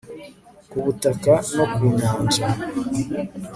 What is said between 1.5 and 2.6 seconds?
no ku nyanja